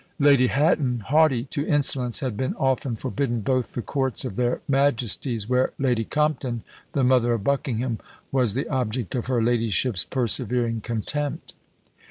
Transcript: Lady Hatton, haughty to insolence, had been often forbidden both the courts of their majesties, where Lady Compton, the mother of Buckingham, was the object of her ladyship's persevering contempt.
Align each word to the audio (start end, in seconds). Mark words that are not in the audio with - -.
Lady 0.17 0.47
Hatton, 0.47 1.01
haughty 1.01 1.43
to 1.43 1.63
insolence, 1.63 2.21
had 2.21 2.35
been 2.35 2.55
often 2.55 2.95
forbidden 2.95 3.41
both 3.41 3.75
the 3.75 3.83
courts 3.83 4.25
of 4.25 4.35
their 4.35 4.59
majesties, 4.67 5.47
where 5.47 5.73
Lady 5.77 6.03
Compton, 6.05 6.63
the 6.93 7.03
mother 7.03 7.33
of 7.33 7.43
Buckingham, 7.43 7.99
was 8.31 8.55
the 8.55 8.67
object 8.69 9.13
of 9.13 9.27
her 9.27 9.43
ladyship's 9.43 10.03
persevering 10.03 10.81
contempt. 10.81 11.53